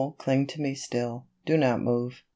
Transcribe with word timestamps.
cling 0.17 0.47
to 0.47 0.59
me 0.59 0.73
still! 0.73 1.27
Do 1.45 1.57
not 1.57 1.79
move! 1.79 2.23